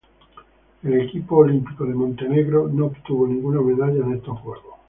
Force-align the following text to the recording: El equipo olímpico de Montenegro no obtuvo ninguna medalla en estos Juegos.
El 0.81 0.99
equipo 0.99 1.35
olímpico 1.37 1.85
de 1.85 1.93
Montenegro 1.93 2.67
no 2.67 2.87
obtuvo 2.87 3.27
ninguna 3.27 3.61
medalla 3.61 4.03
en 4.03 4.13
estos 4.13 4.35
Juegos. 4.39 4.65